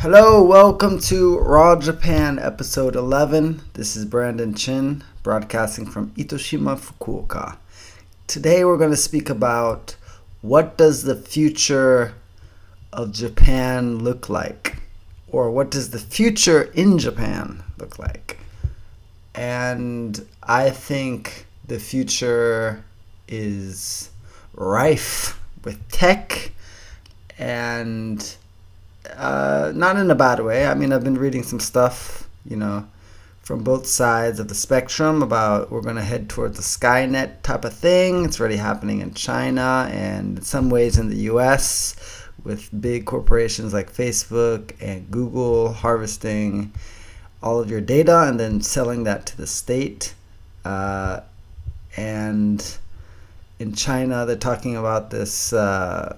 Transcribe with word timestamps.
Hello, 0.00 0.42
welcome 0.42 0.98
to 0.98 1.38
Raw 1.40 1.76
Japan 1.76 2.38
episode 2.38 2.96
11. 2.96 3.60
This 3.74 3.96
is 3.96 4.06
Brandon 4.06 4.54
Shin, 4.54 5.04
broadcasting 5.22 5.84
from 5.84 6.12
Itoshima, 6.12 6.80
Fukuoka. 6.80 7.58
Today 8.26 8.64
we're 8.64 8.78
going 8.78 8.92
to 8.92 8.96
speak 8.96 9.28
about 9.28 9.96
what 10.40 10.78
does 10.78 11.02
the 11.02 11.14
future 11.14 12.14
of 12.94 13.12
Japan 13.12 13.98
look 13.98 14.30
like 14.30 14.78
or 15.28 15.50
what 15.50 15.70
does 15.70 15.90
the 15.90 15.98
future 15.98 16.62
in 16.72 16.98
Japan 16.98 17.62
look 17.76 17.98
like? 17.98 18.38
And 19.34 20.26
I 20.42 20.70
think 20.70 21.44
the 21.66 21.78
future 21.78 22.82
is 23.28 24.08
rife 24.54 25.38
with 25.62 25.86
tech 25.90 26.52
and 27.38 28.36
uh, 29.16 29.72
not 29.74 29.96
in 29.96 30.10
a 30.10 30.14
bad 30.14 30.40
way. 30.40 30.66
I 30.66 30.74
mean, 30.74 30.92
I've 30.92 31.04
been 31.04 31.18
reading 31.18 31.42
some 31.42 31.60
stuff, 31.60 32.28
you 32.44 32.56
know, 32.56 32.86
from 33.42 33.62
both 33.62 33.86
sides 33.86 34.38
of 34.38 34.48
the 34.48 34.54
spectrum 34.54 35.22
about 35.22 35.70
we're 35.70 35.80
going 35.80 35.96
to 35.96 36.02
head 36.02 36.28
towards 36.28 36.58
a 36.58 36.62
Skynet 36.62 37.42
type 37.42 37.64
of 37.64 37.74
thing. 37.74 38.24
It's 38.24 38.38
already 38.38 38.56
happening 38.56 39.00
in 39.00 39.14
China 39.14 39.88
and 39.92 40.38
in 40.38 40.44
some 40.44 40.70
ways 40.70 40.98
in 40.98 41.08
the 41.08 41.16
US 41.32 41.96
with 42.44 42.68
big 42.80 43.06
corporations 43.06 43.72
like 43.72 43.92
Facebook 43.92 44.72
and 44.80 45.10
Google 45.10 45.72
harvesting 45.72 46.72
all 47.42 47.58
of 47.58 47.70
your 47.70 47.80
data 47.80 48.22
and 48.28 48.38
then 48.38 48.60
selling 48.60 49.04
that 49.04 49.26
to 49.26 49.36
the 49.36 49.46
state. 49.46 50.14
Uh, 50.64 51.20
and 51.96 52.78
in 53.58 53.72
China, 53.72 54.24
they're 54.26 54.36
talking 54.36 54.76
about 54.76 55.10
this. 55.10 55.52
Uh, 55.52 56.16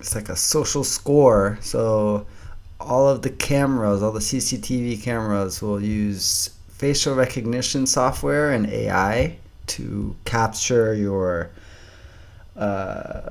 it's 0.00 0.14
like 0.14 0.28
a 0.28 0.36
social 0.36 0.82
score. 0.82 1.58
So 1.60 2.26
all 2.80 3.08
of 3.08 3.22
the 3.22 3.30
cameras, 3.30 4.02
all 4.02 4.12
the 4.12 4.20
CCTV 4.20 5.02
cameras 5.02 5.60
will 5.60 5.82
use 5.82 6.50
facial 6.70 7.14
recognition 7.14 7.86
software 7.86 8.52
and 8.52 8.66
AI 8.66 9.36
to 9.66 10.16
capture 10.24 10.94
your 10.94 11.50
uh, 12.56 13.30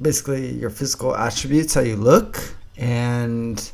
basically 0.00 0.52
your 0.52 0.70
physical 0.70 1.16
attributes, 1.16 1.74
how 1.74 1.80
you 1.80 1.96
look, 1.96 2.54
and 2.76 3.72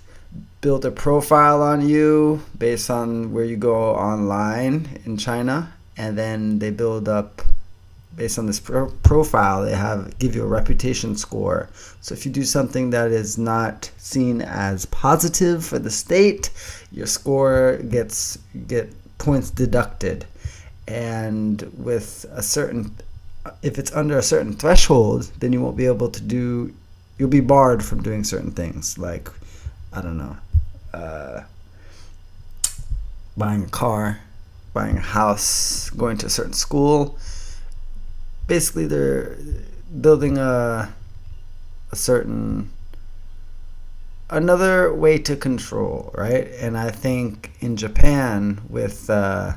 build 0.61 0.85
a 0.85 0.91
profile 0.91 1.63
on 1.63 1.89
you 1.89 2.41
based 2.57 2.91
on 2.91 3.33
where 3.33 3.45
you 3.45 3.57
go 3.57 3.95
online 3.95 5.01
in 5.05 5.17
China, 5.17 5.73
and 5.97 6.17
then 6.17 6.59
they 6.59 6.71
build 6.71 7.09
up 7.09 7.43
based 8.17 8.39
on 8.39 8.47
this 8.47 8.59
pro- 8.61 8.91
profile 9.03 9.65
they 9.65 9.75
have 9.75 10.19
give 10.19 10.35
you 10.35 10.43
a 10.43 10.47
reputation 10.47 11.17
score. 11.17 11.69
So 12.01 12.15
if 12.15 12.27
you 12.27 12.33
do 12.33 12.45
something 12.45 12.91
that 12.91 13.11
is 13.11 13.39
not 13.39 13.91
seen 13.99 14.43
as 14.43 14.87
positive 14.87 15.65
for 15.65 15.79
the 15.79 15.91
state 15.91 16.51
your 16.91 17.07
score 17.07 17.77
gets 17.89 18.39
get 18.67 18.93
points 19.19 19.51
deducted. 19.51 20.27
And 20.87 21.71
with 21.77 22.25
a 22.33 22.43
certain 22.43 22.95
if 23.63 23.79
it's 23.79 23.93
under 23.93 24.19
a 24.19 24.23
certain 24.23 24.53
threshold 24.53 25.31
then 25.39 25.53
you 25.53 25.61
won't 25.61 25.77
be 25.77 25.87
able 25.87 26.11
to 26.11 26.21
do 26.21 26.75
you'll 27.19 27.29
be 27.29 27.41
barred 27.41 27.85
from 27.85 28.03
doing 28.03 28.25
certain 28.25 28.51
things 28.51 28.99
like 28.99 29.29
i 29.93 30.01
don't 30.01 30.19
know 30.19 30.37
uh, 30.95 31.43
buying 33.37 33.65
a 33.65 33.69
car 33.69 34.21
buying 34.73 34.97
a 34.97 35.01
house 35.01 35.91
going 35.91 36.17
to 36.17 36.27
a 36.27 36.31
certain 36.31 36.53
school 36.53 37.19
basically 38.49 38.87
they're 38.87 39.37
building 40.01 40.37
a 40.39 40.93
a 41.91 41.97
certain 41.97 42.71
another 44.31 44.93
way 44.93 45.19
to 45.19 45.37
control, 45.37 46.11
right? 46.15 46.49
And 46.61 46.77
I 46.77 46.91
think 46.91 47.53
in 47.61 47.77
Japan, 47.77 48.61
with 48.69 49.09
uh, 49.09 49.55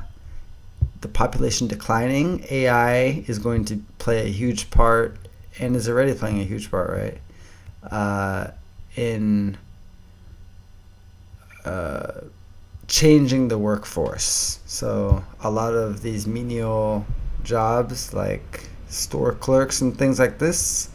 the 1.00 1.08
population 1.08 1.68
declining, 1.68 2.46
AI 2.50 3.24
is 3.26 3.38
going 3.38 3.64
to 3.66 3.82
play 3.98 4.26
a 4.26 4.30
huge 4.30 4.70
part, 4.70 5.16
and 5.58 5.76
is 5.76 5.88
already 5.88 6.14
playing 6.14 6.40
a 6.40 6.44
huge 6.44 6.70
part, 6.70 6.90
right? 6.90 7.18
Uh, 7.90 8.50
in 8.96 9.58
uh, 11.64 12.12
changing 12.88 13.48
the 13.48 13.58
workforce. 13.58 14.60
So 14.66 15.24
a 15.40 15.50
lot 15.50 15.74
of 15.74 16.02
these 16.02 16.26
menial 16.26 17.04
jobs, 17.42 18.14
like 18.14 18.68
store 18.92 19.32
clerks 19.32 19.80
and 19.80 19.96
things 19.96 20.18
like 20.18 20.38
this 20.38 20.90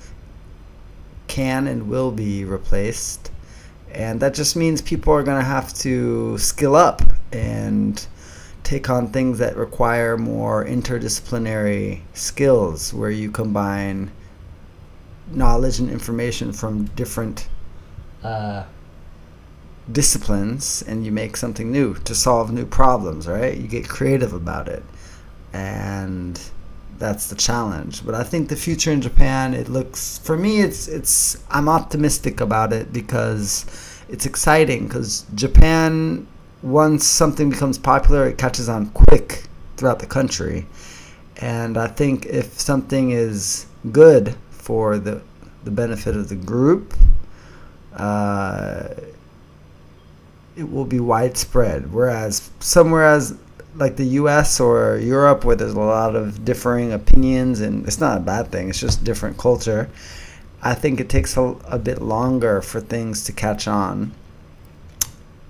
can 1.27 1.67
and 1.67 1.89
will 1.89 2.11
be 2.11 2.45
replaced. 2.45 3.31
And 3.91 4.19
that 4.19 4.33
just 4.33 4.55
means 4.55 4.81
people 4.81 5.13
are 5.13 5.23
going 5.23 5.39
to 5.39 5.45
have 5.45 5.73
to 5.75 6.37
skill 6.37 6.75
up 6.75 7.01
and 7.31 8.05
take 8.63 8.89
on 8.89 9.07
things 9.07 9.39
that 9.39 9.55
require 9.55 10.17
more 10.17 10.65
interdisciplinary 10.65 12.01
skills 12.13 12.93
where 12.93 13.09
you 13.09 13.31
combine 13.31 14.11
knowledge 15.31 15.79
and 15.79 15.89
information 15.89 16.51
from 16.51 16.85
different 16.87 17.47
uh, 18.23 18.63
disciplines 19.91 20.83
and 20.87 21.05
you 21.05 21.11
make 21.11 21.37
something 21.37 21.71
new 21.71 21.93
to 21.95 22.13
solve 22.13 22.51
new 22.51 22.65
problems, 22.65 23.27
right? 23.27 23.57
You 23.57 23.67
get 23.67 23.87
creative 23.87 24.33
about 24.33 24.67
it. 24.67 24.83
And 25.53 26.39
that's 26.99 27.27
the 27.27 27.35
challenge. 27.35 28.05
But 28.05 28.15
I 28.15 28.23
think 28.23 28.49
the 28.49 28.55
future 28.55 28.91
in 28.91 29.01
Japan, 29.01 29.53
it 29.53 29.69
looks 29.69 30.17
for 30.19 30.37
me, 30.37 30.61
it's 30.61 30.87
it's 30.87 31.37
I'm 31.49 31.69
optimistic 31.69 32.41
about 32.41 32.73
it 32.73 32.91
because 32.93 33.65
it's 34.09 34.25
exciting 34.25 34.87
because 34.87 35.25
Japan, 35.35 36.27
once 36.63 37.05
something 37.05 37.49
becomes 37.49 37.77
popular, 37.77 38.27
it 38.27 38.37
catches 38.37 38.69
on 38.69 38.89
quick 38.91 39.43
throughout 39.75 39.99
the 39.99 40.07
country, 40.07 40.65
and 41.37 41.77
I 41.77 41.87
think 41.87 42.25
if 42.25 42.59
something 42.59 43.11
is 43.11 43.65
good 43.91 44.35
for 44.51 44.97
the 44.97 45.21
the 45.63 45.71
benefit 45.71 46.15
of 46.15 46.29
the 46.29 46.35
group. 46.35 46.93
Uh, 47.93 48.89
it 50.55 50.69
will 50.71 50.85
be 50.85 50.99
widespread. 50.99 51.93
Whereas 51.93 52.49
somewhere 52.59 53.05
as 53.05 53.37
like 53.77 53.95
the 53.95 54.05
US 54.05 54.59
or 54.59 54.97
Europe 54.97 55.45
where 55.45 55.55
there's 55.55 55.73
a 55.73 55.79
lot 55.79 56.15
of 56.15 56.43
differing 56.43 56.91
opinions 56.91 57.61
and 57.61 57.85
it's 57.87 57.99
not 57.99 58.17
a 58.17 58.19
bad 58.19 58.51
thing, 58.51 58.69
it's 58.69 58.79
just 58.79 59.03
different 59.03 59.37
culture. 59.37 59.89
I 60.61 60.73
think 60.73 60.99
it 60.99 61.09
takes 61.09 61.37
a, 61.37 61.55
a 61.65 61.77
bit 61.77 62.01
longer 62.01 62.61
for 62.61 62.81
things 62.81 63.23
to 63.25 63.31
catch 63.31 63.67
on. 63.67 64.11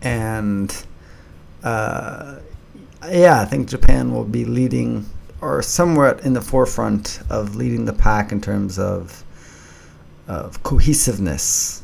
And 0.02 0.76
uh, 1.64 2.40
yeah, 3.10 3.42
I 3.42 3.46
think 3.46 3.70
Japan 3.70 4.14
will 4.14 4.26
be 4.26 4.44
leading 4.44 5.06
or 5.40 5.62
somewhat 5.62 6.22
in 6.26 6.34
the 6.34 6.42
forefront 6.42 7.22
of 7.30 7.56
leading 7.56 7.86
the 7.86 7.94
pack 7.94 8.32
in 8.32 8.42
terms 8.42 8.78
of 8.78 9.24
of 10.28 10.62
cohesiveness. 10.64 11.84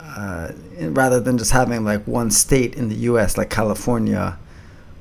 Uh, 0.00 0.52
rather 0.80 1.18
than 1.18 1.36
just 1.36 1.50
having 1.50 1.84
like 1.84 2.06
one 2.06 2.30
state 2.30 2.74
in 2.76 2.88
the 2.88 2.94
U.S. 2.94 3.36
like 3.36 3.50
California 3.50 4.38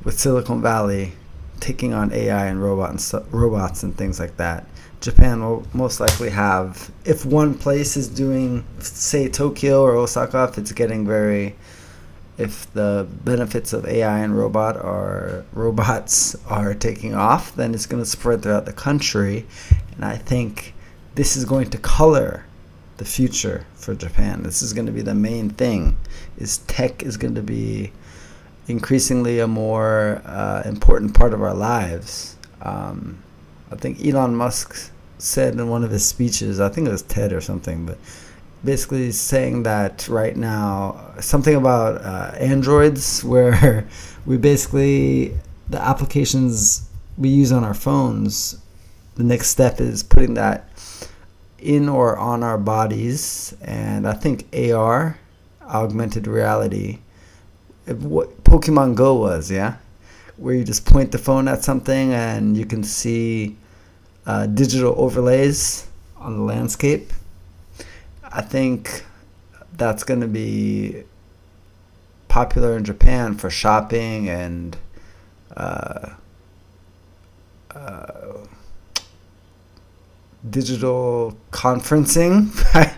with 0.04 0.20
Silicon 0.20 0.62
Valley 0.62 1.14
taking 1.60 1.94
on 1.94 2.12
AI 2.12 2.48
and 2.48 2.62
robot 2.62 2.90
and 2.90 3.34
robots 3.34 3.84
and 3.84 3.98
things 3.98 4.20
like 4.20 4.38
that, 4.38 4.68
Japan 5.00 5.42
will 5.42 5.66
most 5.74 6.00
likely 6.00 6.30
have. 6.30 6.92
If 7.06 7.26
one 7.26 7.58
place 7.58 7.98
is 7.98 8.08
doing, 8.08 8.66
say, 8.80 9.28
Tokyo 9.30 9.82
or 9.82 9.96
Osaka, 9.96 10.46
if 10.46 10.58
it's 10.58 10.72
getting 10.72 11.06
very, 11.06 11.56
if 12.38 12.72
the 12.74 13.08
benefits 13.24 13.74
of 13.74 13.86
AI 13.86 14.20
and 14.20 14.38
robot 14.38 14.78
are 14.78 15.46
robots 15.54 16.36
are 16.48 16.74
taking 16.74 17.14
off, 17.14 17.56
then 17.56 17.74
it's 17.74 17.86
going 17.86 18.02
to 18.02 18.10
spread 18.10 18.42
throughout 18.42 18.66
the 18.66 18.74
country, 18.74 19.46
and 19.96 20.06
I 20.06 20.18
think 20.18 20.74
this 21.16 21.38
is 21.38 21.46
going 21.46 21.70
to 21.72 21.78
color 21.78 22.46
the 22.98 23.06
future 23.06 23.66
for 23.76 23.94
Japan. 23.94 24.44
This 24.44 24.62
is 24.62 24.74
going 24.74 24.86
to 24.86 24.92
be 24.92 25.02
the 25.02 25.16
main 25.16 25.50
thing. 25.50 25.98
Is 26.38 26.60
tech 26.60 27.04
is 27.04 27.18
going 27.18 27.36
to 27.36 27.44
be 27.44 27.92
increasingly 28.68 29.40
a 29.40 29.48
more 29.48 30.22
uh, 30.26 30.64
important 30.66 31.14
part 31.14 31.34
of 31.34 31.42
our 31.42 31.54
lives. 31.54 32.38
Um, 32.62 33.22
I 33.72 33.76
think 33.76 34.06
Elon 34.06 34.36
Musk 34.36 34.92
said 35.18 35.54
in 35.54 35.70
one 35.70 35.84
of 35.84 35.92
his 35.92 36.06
speeches, 36.06 36.60
I 36.60 36.70
think 36.70 36.88
it 36.88 36.92
was 36.92 37.02
TED 37.02 37.34
or 37.34 37.42
something, 37.42 37.86
but 37.86 37.98
basically 38.64 39.12
saying 39.12 39.64
that 39.64 40.08
right 40.08 40.36
now, 40.36 41.14
something 41.20 41.56
about 41.56 42.04
uh, 42.04 42.36
Androids, 42.38 43.24
where 43.24 43.88
we 44.26 44.38
basically, 44.38 45.38
the 45.70 45.82
applications 45.82 46.90
we 47.18 47.30
use 47.30 47.52
on 47.52 47.64
our 47.64 47.74
phones, 47.74 48.58
the 49.16 49.24
next 49.24 49.50
step 49.50 49.80
is 49.80 50.04
putting 50.04 50.34
that 50.36 50.70
in 51.60 51.88
or 51.88 52.18
on 52.18 52.44
our 52.44 52.58
bodies. 52.58 53.56
And 53.62 54.08
I 54.08 54.14
think 54.14 54.48
AR, 54.56 55.18
augmented 55.62 56.28
reality, 56.28 57.00
what 57.88 58.43
Pokemon 58.54 58.94
Go 58.94 59.16
was, 59.16 59.50
yeah, 59.50 59.78
where 60.38 60.54
you 60.54 60.64
just 60.64 60.86
point 60.86 61.12
the 61.12 61.18
phone 61.18 61.48
at 61.48 61.64
something 61.64 62.14
and 62.14 62.56
you 62.56 62.68
can 62.68 62.84
see 62.84 63.58
uh, 64.28 64.46
digital 64.46 64.94
overlays 64.96 65.88
on 66.18 66.38
the 66.38 66.44
landscape. 66.44 67.12
I 68.32 68.42
think 68.42 69.06
that's 69.76 70.04
going 70.04 70.22
to 70.22 70.28
be 70.28 71.02
popular 72.28 72.78
in 72.78 72.84
Japan 72.84 73.34
for 73.34 73.50
shopping 73.50 74.30
and 74.30 74.78
uh, 75.58 76.10
uh, 77.74 78.34
digital 80.48 81.36
conferencing. 81.50 82.52
I, 82.76 82.96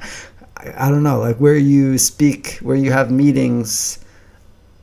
I 0.75 0.89
don't 0.89 1.03
know, 1.03 1.19
like 1.19 1.37
where 1.37 1.55
you 1.55 1.97
speak, 1.97 2.57
where 2.61 2.75
you 2.75 2.91
have 2.91 3.09
meetings 3.09 3.99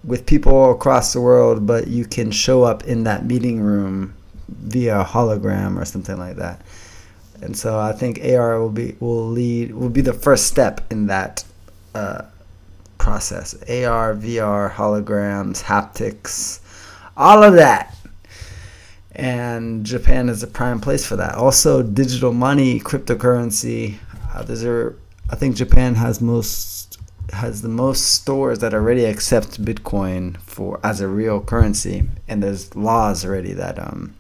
with 0.05 0.27
people 0.27 0.73
across 0.73 1.13
the 1.13 1.21
world, 1.21 1.67
but 1.67 1.89
you 1.89 2.05
can 2.05 2.31
show 2.31 2.65
up 2.65 2.85
in 2.85 3.05
that 3.05 3.25
meeting 3.25 3.61
room 3.61 4.15
via 4.49 5.05
hologram 5.05 5.81
or 5.81 5.85
something 5.85 6.19
like 6.19 6.37
that. 6.37 6.61
And 7.41 7.57
so 7.57 7.79
I 7.79 7.93
think 7.93 8.21
AR 8.25 8.61
will 8.61 8.71
be 8.71 8.97
will 9.01 9.29
lead 9.29 9.75
will 9.75 9.89
be 9.89 10.01
the 10.01 10.13
first 10.13 10.47
step 10.47 10.81
in 10.91 11.07
that 11.09 11.45
uh, 11.95 12.23
process. 12.99 13.55
AR, 13.69 14.15
VR, 14.15 14.71
holograms, 14.71 15.63
haptics, 15.63 16.61
all 17.17 17.43
of 17.43 17.55
that. 17.55 17.97
And 19.15 19.85
Japan 19.85 20.29
is 20.29 20.43
a 20.43 20.47
prime 20.47 20.81
place 20.81 21.05
for 21.05 21.17
that. 21.17 21.35
Also, 21.35 21.83
digital 21.83 22.33
money, 22.33 22.81
cryptocurrency. 22.81 23.97
Uh, 24.33 24.47
are 24.67 24.97
I 25.29 25.37
think 25.37 25.57
Japan 25.57 25.95
has 25.97 26.21
most 26.21 26.92
has 27.33 27.63
the 27.63 27.69
most 27.69 28.15
stores 28.15 28.59
that 28.59 28.75
already 28.75 29.05
accept 29.05 29.65
Bitcoin 29.65 30.37
for 30.39 30.81
as 30.83 31.01
a 31.01 31.09
real 31.09 31.41
currency, 31.41 32.05
and 32.29 32.43
there's 32.43 32.75
laws 32.77 33.25
already 33.25 33.53
that 33.53 33.79
um 33.79 34.15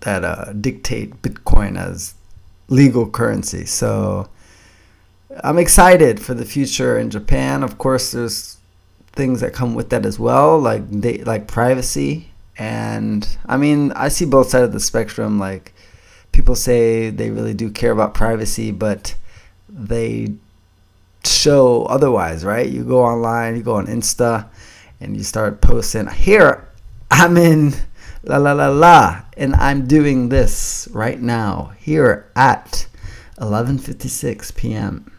that 0.00 0.24
uh, 0.24 0.52
dictate 0.52 1.22
Bitcoin 1.22 1.76
as 1.76 2.14
legal 2.68 3.08
currency. 3.08 3.66
So 3.66 4.28
I'm 5.42 5.58
excited 5.58 6.20
for 6.20 6.34
the 6.34 6.44
future 6.44 6.98
in 6.98 7.10
Japan. 7.10 7.62
Of 7.62 7.78
course, 7.78 8.12
there's 8.12 8.58
things 9.12 9.40
that 9.40 9.52
come 9.52 9.74
with 9.74 9.90
that 9.90 10.06
as 10.06 10.18
well, 10.18 10.58
like 10.58 10.88
they, 10.90 11.18
like 11.18 11.48
privacy. 11.48 12.30
And 12.56 13.28
I 13.46 13.56
mean, 13.56 13.92
I 13.92 14.08
see 14.08 14.24
both 14.24 14.50
sides 14.50 14.64
of 14.64 14.72
the 14.72 14.80
spectrum. 14.80 15.38
Like 15.38 15.74
people 16.32 16.54
say 16.54 17.10
they 17.10 17.30
really 17.30 17.54
do 17.54 17.70
care 17.70 17.92
about 17.92 18.14
privacy, 18.14 18.70
but 18.70 19.14
they 19.68 20.34
show 21.24 21.84
otherwise, 21.84 22.44
right? 22.44 22.68
You 22.68 22.84
go 22.84 23.02
online, 23.02 23.56
you 23.56 23.62
go 23.62 23.74
on 23.74 23.86
Insta, 23.86 24.48
and 25.00 25.16
you 25.16 25.22
start 25.22 25.60
posting, 25.60 26.08
here, 26.08 26.68
I'm 27.10 27.36
in 27.36 27.74
la 28.22 28.36
la 28.38 28.52
la 28.52 28.68
la, 28.68 29.22
and 29.36 29.54
I'm 29.54 29.86
doing 29.86 30.28
this 30.28 30.88
right 30.92 31.20
now, 31.20 31.72
here 31.78 32.30
at 32.36 32.86
11.56 33.38 34.54
p.m. 34.56 35.12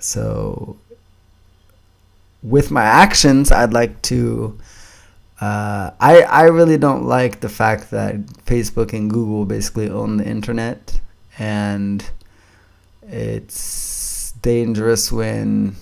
So, 0.00 0.78
with 2.42 2.70
my 2.70 2.84
actions, 2.84 3.50
I'd 3.50 3.72
like 3.72 4.00
to 4.02 4.58
uh, 5.40 5.92
I 6.00 6.22
I 6.22 6.42
really 6.44 6.78
don't 6.78 7.04
like 7.04 7.40
the 7.40 7.48
fact 7.48 7.90
that 7.92 8.16
Facebook 8.44 8.92
and 8.92 9.08
Google 9.08 9.44
basically 9.44 9.88
own 9.88 10.16
the 10.16 10.26
internet, 10.26 11.00
and 11.38 12.04
it's 13.02 13.54
dangerous 14.42 15.10
when 15.12 15.76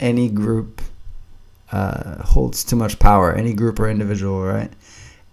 any 0.00 0.28
group 0.28 0.80
uh, 1.72 2.22
holds 2.22 2.64
too 2.64 2.76
much 2.76 2.98
power, 2.98 3.32
any 3.32 3.52
group 3.52 3.80
or 3.80 3.88
individual, 3.88 4.42
right? 4.42 4.72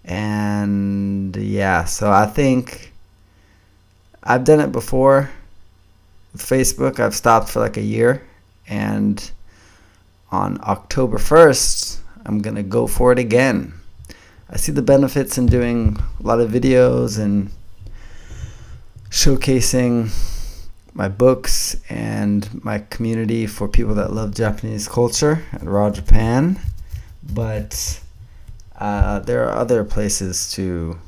And 0.04 1.34
yeah, 1.36 1.84
so 1.84 2.10
I 2.10 2.26
think 2.26 2.92
I've 4.22 4.44
done 4.44 4.60
it 4.60 4.72
before. 4.72 5.30
Facebook, 6.36 6.98
I've 6.98 7.14
stopped 7.14 7.48
for 7.48 7.60
like 7.60 7.76
a 7.76 7.82
year, 7.82 8.26
and 8.66 9.30
on 10.32 10.58
October 10.62 11.18
1st, 11.18 11.98
I'm 12.26 12.40
to 12.56 12.62
go 12.62 12.86
for 12.86 13.12
it 13.12 13.18
again. 13.18 13.72
I 14.50 14.56
see 14.56 14.72
the 14.72 14.82
benefits 14.82 15.38
in 15.38 15.46
doing 15.46 15.96
a 16.18 16.22
lot 16.26 16.40
of 16.40 16.50
videos 16.50 17.18
and 17.18 17.50
showcasing 19.10 20.10
my 20.94 21.08
books 21.08 21.76
and 21.88 22.62
my 22.64 22.78
community 22.78 23.46
for 23.46 23.68
people 23.68 23.94
that 23.96 24.12
love 24.12 24.34
Japanese 24.34 24.88
culture 24.88 25.42
at 25.52 25.64
Raw 25.64 25.90
Japan. 25.90 26.58
But 27.32 28.00
uh, 28.78 29.18
there 29.20 29.44
are 29.44 29.52
other 29.52 29.84
places 29.84 30.50
to 30.52 30.98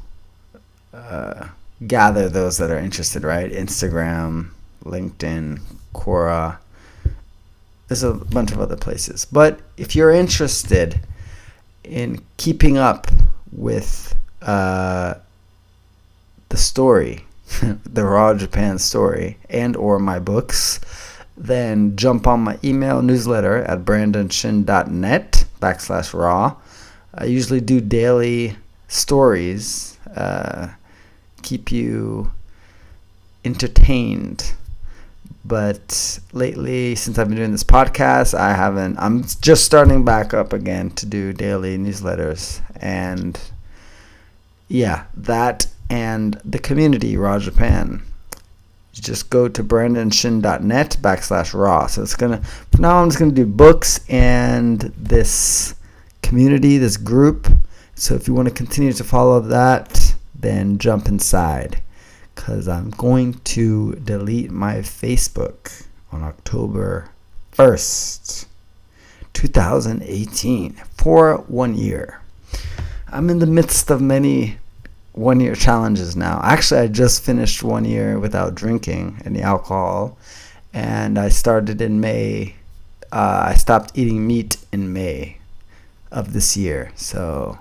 uh, 0.93 1.49
gather 1.87 2.29
those 2.29 2.59
that 2.59 2.71
are 2.71 2.79
interested, 2.79 3.23
right? 3.23 3.51
Instagram, 3.51 4.51
LinkedIn, 4.85 5.61
Quora 5.95 6.59
there's 7.89 8.03
a 8.03 8.15
bunch 8.15 8.53
of 8.53 8.61
other 8.61 8.77
places. 8.77 9.25
But 9.25 9.61
if 9.77 9.95
you're 9.95 10.11
interested 10.11 11.01
in 11.85 12.25
keeping 12.37 12.77
up 12.77 13.07
with 13.53 14.15
uh, 14.43 15.15
the 16.49 16.57
story, 16.57 17.25
the 17.85 18.05
Raw 18.05 18.35
Japan 18.35 18.79
story, 18.79 19.39
and 19.49 19.77
or 19.77 19.99
my 19.99 20.19
books, 20.19 20.81
then 21.37 21.97
jump 21.97 22.27
on 22.27 22.41
my 22.41 22.59
email 22.65 23.03
newsletter 23.03 23.59
at 23.63 23.85
brandonshin.net 23.85 25.45
backslash 25.61 26.15
raw. 26.15 26.57
I 27.15 27.25
usually 27.25 27.61
do 27.61 27.81
daily 27.81 28.57
stories, 28.89 29.99
uh, 30.15 30.69
keep 31.43 31.71
you 31.71 32.31
entertained 33.45 34.55
but 35.47 36.19
lately 36.33 36.97
since 36.97 37.19
i've 37.19 37.29
been 37.29 37.37
doing 37.37 37.53
this 37.53 37.63
podcast 37.63 38.35
i 38.37 38.53
haven't 38.53 38.99
i'm 38.99 39.23
just 39.41 39.65
starting 39.65 40.05
back 40.05 40.35
up 40.35 40.53
again 40.53 40.91
to 40.91 41.07
do 41.07 41.33
daily 41.33 41.79
newsletters 41.79 42.61
and 42.81 43.39
yeah 44.67 45.05
that 45.15 45.69
and 45.91 46.41
the 46.45 46.59
community 46.59 47.17
raw 47.17 47.39
japan 47.39 48.03
you 48.97 49.03
just 49.03 49.29
go 49.29 49.47
to 49.47 49.63
brandonshin.net 49.63 50.97
backslash 51.03 51.53
raw. 51.53 51.87
So 51.87 52.03
it's 52.03 52.17
gonna 52.17 52.39
for 52.43 52.81
now 52.81 53.03
i'm 53.03 53.09
just 53.11 53.19
gonna 53.19 53.31
do 53.31 53.45
books 53.45 54.01
and 54.09 54.81
this 54.97 55.75
community 56.23 56.79
this 56.79 56.97
group. 56.97 57.47
So 57.95 58.15
if 58.15 58.27
you 58.27 58.35
want 58.35 58.49
to 58.49 58.55
continue 58.55 58.93
to 58.95 59.05
follow 59.05 59.41
that 59.41 60.15
then 60.35 60.79
jump 60.79 61.09
inside 61.09 61.83
because 62.35 62.69
I'm 62.69 62.91
going 62.91 63.35
to 63.35 63.95
delete 63.97 64.51
my 64.51 64.77
Facebook 64.77 65.87
on 66.13 66.23
October 66.23 67.09
1st, 67.53 68.47
2018, 69.33 70.75
for 70.97 71.39
one 71.49 71.75
year. 71.75 72.21
I'm 73.09 73.31
in 73.31 73.39
the 73.39 73.47
midst 73.47 73.91
of 73.91 74.03
many 74.03 74.59
one 75.17 75.41
year 75.41 75.57
challenges 75.57 76.15
now. 76.15 76.41
Actually, 76.45 76.83
I 76.83 76.87
just 76.87 77.25
finished 77.25 77.63
one 77.63 77.85
year 77.85 78.19
without 78.21 78.55
drinking 78.55 79.21
any 79.25 79.43
alcohol, 79.43 80.17
and 80.73 81.19
I 81.19 81.31
started 81.31 81.81
in 81.81 82.01
May. 82.01 82.55
Uh, 83.11 83.47
I 83.49 83.55
stopped 83.55 83.93
eating 83.95 84.27
meat 84.27 84.59
in 84.73 84.93
May 84.93 85.39
of 86.13 86.33
this 86.33 86.57
year. 86.57 86.93
So, 86.95 87.59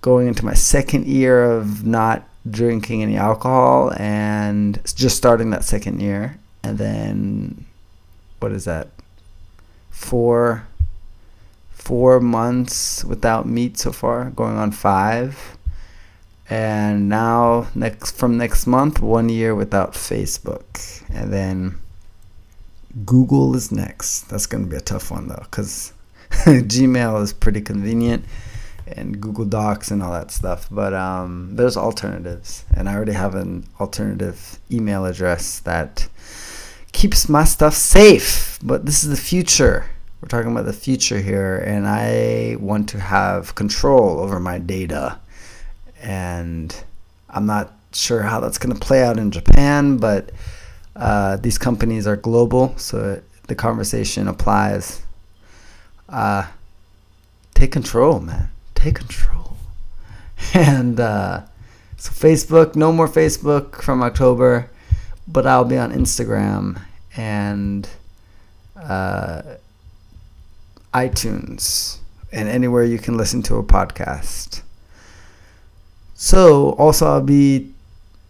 going 0.00 0.28
into 0.28 0.44
my 0.44 0.54
second 0.54 1.06
year 1.06 1.44
of 1.44 1.84
not 1.84 2.26
drinking 2.48 3.02
any 3.02 3.16
alcohol 3.16 3.92
and 3.96 4.80
just 4.94 5.16
starting 5.16 5.50
that 5.50 5.64
second 5.64 6.00
year 6.00 6.38
and 6.62 6.78
then 6.78 7.66
what 8.38 8.50
is 8.50 8.64
that 8.64 8.88
four 9.90 10.66
four 11.70 12.18
months 12.18 13.04
without 13.04 13.46
meat 13.46 13.76
so 13.76 13.92
far 13.92 14.30
going 14.30 14.56
on 14.56 14.70
five 14.70 15.58
and 16.50 17.08
now 17.08 17.66
next 17.74 18.16
from 18.16 18.36
next 18.36 18.66
month 18.66 19.00
one 19.00 19.28
year 19.28 19.54
without 19.54 19.92
facebook 19.92 21.02
and 21.14 21.32
then 21.32 21.78
google 23.04 23.54
is 23.54 23.70
next 23.70 24.22
that's 24.22 24.46
going 24.46 24.64
to 24.64 24.68
be 24.68 24.76
a 24.76 24.80
tough 24.80 25.10
one 25.10 25.28
though 25.28 25.42
because 25.42 25.92
gmail 26.30 27.22
is 27.22 27.32
pretty 27.32 27.60
convenient 27.60 28.24
and 28.96 29.20
Google 29.20 29.44
Docs 29.44 29.90
and 29.90 30.02
all 30.02 30.12
that 30.12 30.30
stuff. 30.30 30.68
But 30.70 30.94
um, 30.94 31.56
there's 31.56 31.76
alternatives, 31.76 32.64
and 32.74 32.88
I 32.88 32.94
already 32.94 33.12
have 33.12 33.34
an 33.34 33.64
alternative 33.78 34.58
email 34.70 35.04
address 35.04 35.60
that 35.60 36.08
keeps 36.92 37.28
my 37.28 37.44
stuff 37.44 37.74
safe. 37.74 38.58
But 38.62 38.86
this 38.86 39.04
is 39.04 39.10
the 39.10 39.16
future. 39.16 39.86
We're 40.20 40.28
talking 40.28 40.52
about 40.52 40.66
the 40.66 40.72
future 40.72 41.20
here, 41.20 41.56
and 41.56 41.86
I 41.86 42.56
want 42.60 42.88
to 42.90 43.00
have 43.00 43.54
control 43.54 44.20
over 44.20 44.38
my 44.38 44.58
data. 44.58 45.18
And 46.00 46.74
I'm 47.28 47.46
not 47.46 47.72
sure 47.92 48.22
how 48.22 48.40
that's 48.40 48.58
going 48.58 48.74
to 48.74 48.80
play 48.80 49.02
out 49.02 49.18
in 49.18 49.30
Japan, 49.30 49.98
but 49.98 50.30
uh, 50.96 51.36
these 51.36 51.58
companies 51.58 52.06
are 52.06 52.16
global, 52.16 52.76
so 52.76 53.20
the 53.48 53.54
conversation 53.54 54.28
applies. 54.28 55.02
Uh, 56.08 56.46
take 57.54 57.72
control, 57.72 58.20
man 58.20 58.50
take 58.80 58.96
control. 58.96 59.36
And 60.54 60.98
uh, 60.98 61.42
so 61.98 62.10
Facebook, 62.12 62.74
no 62.74 62.92
more 62.92 63.06
Facebook 63.06 63.82
from 63.82 64.02
October, 64.02 64.70
but 65.28 65.46
I'll 65.46 65.66
be 65.66 65.76
on 65.76 65.92
Instagram 65.92 66.80
and 67.14 67.86
uh, 68.74 69.42
iTunes 70.94 71.98
and 72.32 72.48
anywhere 72.48 72.84
you 72.84 72.98
can 72.98 73.18
listen 73.18 73.42
to 73.42 73.56
a 73.56 73.62
podcast. 73.62 74.62
So, 76.22 76.72
also, 76.72 77.06
I'll 77.06 77.22
be 77.22 77.72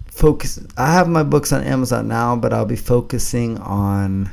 focus. 0.06 0.64
I 0.76 0.92
have 0.92 1.09
my 1.09 1.25
books 1.25 1.52
on 1.52 1.64
Amazon 1.64 2.06
now, 2.06 2.37
but 2.37 2.52
I'll 2.52 2.64
be 2.64 2.76
focusing 2.76 3.59
on 3.59 4.30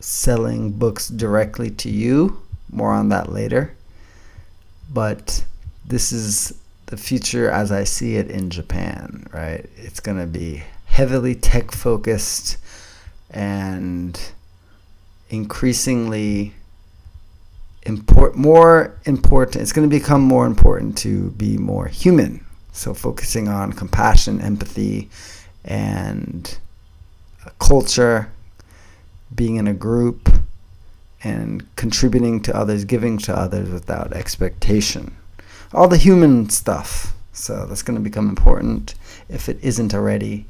selling 0.00 0.72
books 0.72 1.08
directly 1.08 1.68
to 1.72 1.90
you. 1.90 2.40
More 2.70 2.94
on 2.94 3.10
that 3.10 3.30
later. 3.30 3.74
But 4.90 5.44
this 5.86 6.12
is 6.12 6.58
the 6.86 6.96
future 6.96 7.50
as 7.50 7.70
I 7.70 7.84
see 7.84 8.16
it 8.16 8.30
in 8.30 8.48
Japan, 8.48 9.26
right? 9.34 9.68
It's 9.76 10.00
going 10.00 10.18
to 10.18 10.26
be 10.26 10.62
heavily 10.86 11.34
tech 11.34 11.72
focused 11.72 12.56
and 13.28 14.18
increasingly 15.28 16.54
import 17.82 18.34
more 18.36 18.98
important 19.04 19.60
it's 19.60 19.72
going 19.72 19.88
to 19.88 19.98
become 19.98 20.20
more 20.20 20.46
important 20.46 20.96
to 20.96 21.30
be 21.32 21.58
more 21.58 21.88
human 21.88 22.44
so 22.72 22.94
focusing 22.94 23.48
on 23.48 23.72
compassion 23.72 24.40
empathy 24.40 25.08
and 25.64 26.58
culture 27.58 28.30
being 29.34 29.56
in 29.56 29.66
a 29.66 29.74
group 29.74 30.28
and 31.24 31.64
contributing 31.76 32.40
to 32.42 32.56
others 32.56 32.84
giving 32.84 33.16
to 33.18 33.36
others 33.36 33.68
without 33.68 34.12
expectation. 34.12 35.16
All 35.72 35.88
the 35.88 35.96
human 35.96 36.50
stuff. 36.50 37.14
So 37.32 37.66
that's 37.66 37.82
going 37.82 37.96
to 37.96 38.02
become 38.02 38.28
important. 38.28 38.94
If 39.28 39.48
it 39.48 39.58
isn't 39.62 39.94
already 39.94 40.46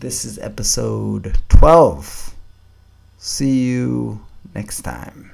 this 0.00 0.24
is 0.24 0.38
episode 0.38 1.36
12 1.48 2.32
see 3.18 3.64
you 3.64 4.24
next 4.54 4.82
time 4.82 5.32